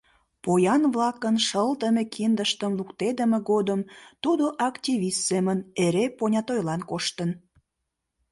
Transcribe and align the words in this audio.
Поян-влакын 0.43 1.35
шылтыме 1.47 2.03
киндыштым 2.13 2.71
луктедыме 2.79 3.39
годым 3.49 3.81
тудо 4.23 4.45
активист 4.69 5.19
семын 5.29 5.59
эре 5.83 6.05
понятойлан 6.19 6.81
коштын. 6.89 7.29